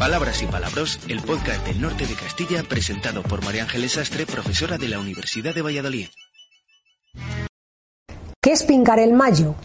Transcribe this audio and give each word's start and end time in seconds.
Palabras 0.00 0.42
y 0.42 0.46
Palabros, 0.46 0.98
el 1.08 1.20
podcast 1.20 1.66
del 1.66 1.78
norte 1.78 2.06
de 2.06 2.14
Castilla 2.14 2.62
presentado 2.62 3.22
por 3.22 3.44
María 3.44 3.64
Ángeles 3.64 3.98
Astre, 3.98 4.24
profesora 4.24 4.78
de 4.78 4.88
la 4.88 4.98
Universidad 4.98 5.54
de 5.54 5.60
Valladolid. 5.60 6.06
¿Qué 8.40 8.52
es 8.52 8.62
pincar 8.62 8.98
el 8.98 9.12
mayo? 9.12 9.56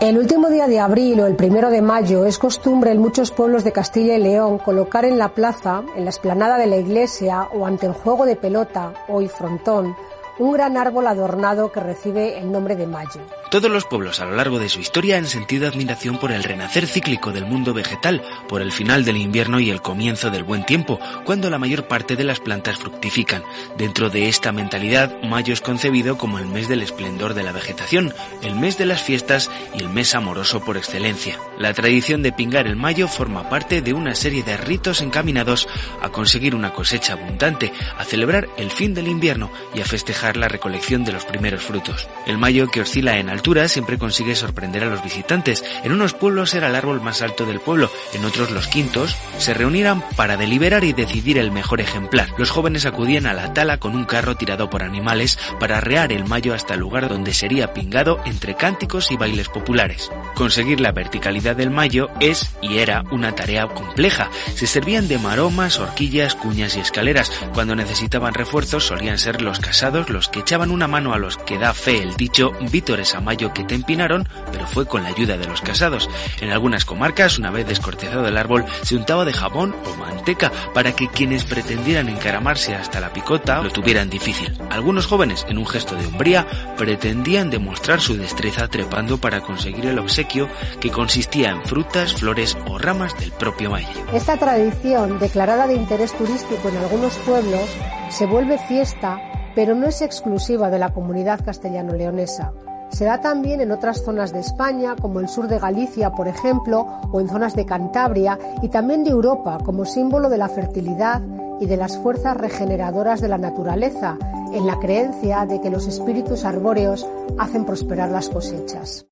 El 0.00 0.16
último 0.16 0.48
día 0.48 0.66
de 0.66 0.80
abril 0.80 1.20
o 1.20 1.26
el 1.26 1.36
primero 1.36 1.68
de 1.68 1.82
mayo 1.82 2.24
es 2.24 2.38
costumbre 2.38 2.90
en 2.90 3.02
muchos 3.02 3.30
pueblos 3.32 3.64
de 3.64 3.72
Castilla 3.72 4.16
y 4.16 4.22
León 4.22 4.56
colocar 4.56 5.04
en 5.04 5.18
la 5.18 5.34
plaza, 5.34 5.82
en 5.94 6.04
la 6.04 6.10
esplanada 6.10 6.56
de 6.56 6.68
la 6.68 6.78
iglesia 6.78 7.42
o 7.52 7.66
ante 7.66 7.84
el 7.84 7.92
juego 7.92 8.24
de 8.24 8.36
pelota, 8.36 8.94
hoy 9.08 9.28
frontón, 9.28 9.94
un 10.38 10.52
gran 10.52 10.76
árbol 10.76 11.06
adornado 11.06 11.70
que 11.72 11.80
recibe 11.80 12.38
el 12.38 12.50
nombre 12.50 12.76
de 12.76 12.86
mayo. 12.86 13.20
Todos 13.50 13.70
los 13.70 13.84
pueblos 13.84 14.20
a 14.20 14.26
lo 14.26 14.36
largo 14.36 14.58
de 14.58 14.68
su 14.68 14.80
historia 14.80 15.18
han 15.18 15.26
sentido 15.26 15.66
admiración 15.66 16.18
por 16.18 16.30
el 16.30 16.44
renacer 16.44 16.86
cíclico 16.86 17.32
del 17.32 17.46
mundo 17.46 17.74
vegetal, 17.74 18.22
por 18.48 18.62
el 18.62 18.70
final 18.70 19.04
del 19.04 19.16
invierno 19.16 19.58
y 19.58 19.70
el 19.70 19.82
comienzo 19.82 20.30
del 20.30 20.44
buen 20.44 20.64
tiempo, 20.64 21.00
cuando 21.24 21.50
la 21.50 21.58
mayor 21.58 21.88
parte 21.88 22.14
de 22.14 22.24
las 22.24 22.38
plantas 22.38 22.78
fructifican. 22.78 23.42
Dentro 23.76 24.08
de 24.08 24.28
esta 24.28 24.52
mentalidad, 24.52 25.20
mayo 25.22 25.52
es 25.52 25.60
concebido 25.60 26.16
como 26.16 26.38
el 26.38 26.46
mes 26.46 26.68
del 26.68 26.82
esplendor 26.82 27.34
de 27.34 27.42
la 27.42 27.52
vegetación, 27.52 28.14
el 28.42 28.54
mes 28.54 28.78
de 28.78 28.86
las 28.86 29.02
fiestas 29.02 29.50
y 29.74 29.82
el 29.82 29.88
mes 29.88 30.14
amoroso 30.14 30.60
por 30.60 30.76
excelencia. 30.76 31.38
La 31.58 31.74
tradición 31.74 32.22
de 32.22 32.32
pingar 32.32 32.66
el 32.66 32.76
mayo 32.76 33.08
forma 33.08 33.48
parte 33.48 33.82
de 33.82 33.92
una 33.92 34.14
serie 34.14 34.42
de 34.42 34.56
ritos 34.56 35.00
encaminados 35.00 35.68
a 36.00 36.10
conseguir 36.10 36.54
una 36.54 36.72
cosecha 36.72 37.14
abundante, 37.14 37.72
a 37.98 38.04
celebrar 38.04 38.48
el 38.56 38.70
fin 38.70 38.94
del 38.94 39.08
invierno 39.08 39.50
y 39.74 39.80
a 39.80 39.84
festejar 39.84 40.29
la 40.36 40.48
recolección 40.48 41.04
de 41.04 41.12
los 41.12 41.24
primeros 41.24 41.62
frutos. 41.62 42.08
El 42.26 42.38
mayo 42.38 42.68
que 42.68 42.80
oscila 42.80 43.18
en 43.18 43.28
altura 43.28 43.68
siempre 43.68 43.98
consigue 43.98 44.34
sorprender 44.34 44.84
a 44.84 44.90
los 44.90 45.02
visitantes. 45.02 45.64
En 45.84 45.92
unos 45.92 46.14
pueblos 46.14 46.54
era 46.54 46.68
el 46.68 46.74
árbol 46.74 47.00
más 47.00 47.22
alto 47.22 47.46
del 47.46 47.60
pueblo, 47.60 47.90
en 48.12 48.24
otros 48.24 48.50
los 48.50 48.66
quintos 48.66 49.16
se 49.38 49.54
reunían 49.54 50.02
para 50.16 50.36
deliberar 50.36 50.84
y 50.84 50.92
decidir 50.92 51.38
el 51.38 51.50
mejor 51.50 51.80
ejemplar. 51.80 52.28
Los 52.38 52.50
jóvenes 52.50 52.86
acudían 52.86 53.26
a 53.26 53.32
la 53.32 53.52
tala 53.54 53.78
con 53.78 53.94
un 53.94 54.04
carro 54.04 54.36
tirado 54.36 54.70
por 54.70 54.82
animales 54.82 55.38
para 55.58 55.78
arrear 55.78 56.12
el 56.12 56.24
mayo 56.24 56.54
hasta 56.54 56.74
el 56.74 56.80
lugar 56.80 57.08
donde 57.08 57.32
sería 57.32 57.72
pingado 57.72 58.20
entre 58.24 58.56
cánticos 58.56 59.10
y 59.10 59.16
bailes 59.16 59.48
populares. 59.48 60.10
Conseguir 60.34 60.80
la 60.80 60.92
verticalidad 60.92 61.56
del 61.56 61.70
mayo 61.70 62.08
es 62.20 62.50
y 62.62 62.78
era 62.78 63.04
una 63.10 63.34
tarea 63.34 63.66
compleja. 63.68 64.30
Se 64.54 64.66
servían 64.66 65.08
de 65.08 65.18
maromas, 65.18 65.78
horquillas, 65.78 66.34
cuñas 66.34 66.76
y 66.76 66.80
escaleras. 66.80 67.30
Cuando 67.54 67.74
necesitaban 67.74 68.34
refuerzos 68.34 68.84
solían 68.84 69.18
ser 69.18 69.42
los 69.42 69.60
casados 69.60 70.09
los 70.10 70.28
que 70.28 70.40
echaban 70.40 70.70
una 70.70 70.88
mano 70.88 71.14
a 71.14 71.18
los 71.18 71.36
que 71.36 71.58
da 71.58 71.72
fe 71.72 72.02
el 72.02 72.16
dicho 72.16 72.52
vítores 72.70 73.14
a 73.14 73.20
mayo 73.20 73.52
que 73.52 73.64
te 73.64 73.74
empinaron, 73.74 74.28
pero 74.52 74.66
fue 74.66 74.86
con 74.86 75.02
la 75.02 75.08
ayuda 75.10 75.36
de 75.36 75.46
los 75.46 75.60
casados. 75.60 76.08
En 76.40 76.50
algunas 76.50 76.84
comarcas, 76.84 77.38
una 77.38 77.50
vez 77.50 77.66
descortezado 77.66 78.26
el 78.26 78.36
árbol, 78.36 78.64
se 78.82 78.96
untaba 78.96 79.24
de 79.24 79.32
jabón 79.32 79.74
o 79.86 79.96
manteca 79.96 80.52
para 80.74 80.92
que 80.92 81.08
quienes 81.08 81.44
pretendieran 81.44 82.08
encaramarse 82.08 82.74
hasta 82.74 83.00
la 83.00 83.12
picota 83.12 83.60
lo 83.62 83.70
tuvieran 83.70 84.10
difícil. 84.10 84.56
Algunos 84.70 85.06
jóvenes, 85.06 85.46
en 85.48 85.58
un 85.58 85.66
gesto 85.66 85.94
de 85.94 86.06
umbría, 86.06 86.46
pretendían 86.76 87.50
demostrar 87.50 88.00
su 88.00 88.16
destreza 88.16 88.68
trepando 88.68 89.18
para 89.18 89.40
conseguir 89.40 89.86
el 89.86 89.98
obsequio 89.98 90.48
que 90.80 90.90
consistía 90.90 91.50
en 91.50 91.64
frutas, 91.64 92.14
flores 92.14 92.56
o 92.66 92.78
ramas 92.78 93.18
del 93.18 93.32
propio 93.32 93.70
mayo. 93.70 93.88
Esta 94.12 94.36
tradición, 94.36 95.18
declarada 95.18 95.66
de 95.66 95.74
interés 95.74 96.12
turístico 96.12 96.68
en 96.68 96.76
algunos 96.76 97.14
pueblos, 97.18 97.68
se 98.10 98.26
vuelve 98.26 98.58
fiesta 98.68 99.20
pero 99.54 99.74
no 99.74 99.86
es 99.86 100.02
exclusiva 100.02 100.70
de 100.70 100.78
la 100.78 100.92
comunidad 100.92 101.44
castellano-leonesa. 101.44 102.52
Se 102.90 103.04
da 103.04 103.20
también 103.20 103.60
en 103.60 103.70
otras 103.70 104.02
zonas 104.02 104.32
de 104.32 104.40
España, 104.40 104.96
como 105.00 105.20
el 105.20 105.28
sur 105.28 105.46
de 105.46 105.58
Galicia, 105.58 106.10
por 106.10 106.26
ejemplo, 106.26 106.86
o 107.12 107.20
en 107.20 107.28
zonas 107.28 107.54
de 107.54 107.64
Cantabria, 107.64 108.38
y 108.62 108.68
también 108.68 109.04
de 109.04 109.10
Europa, 109.10 109.58
como 109.64 109.84
símbolo 109.84 110.28
de 110.28 110.38
la 110.38 110.48
fertilidad 110.48 111.22
y 111.60 111.66
de 111.66 111.76
las 111.76 111.98
fuerzas 111.98 112.36
regeneradoras 112.36 113.20
de 113.20 113.28
la 113.28 113.38
naturaleza, 113.38 114.18
en 114.52 114.66
la 114.66 114.78
creencia 114.80 115.46
de 115.46 115.60
que 115.60 115.70
los 115.70 115.86
espíritus 115.86 116.44
arbóreos 116.44 117.06
hacen 117.38 117.64
prosperar 117.64 118.10
las 118.10 118.28
cosechas. 118.28 119.06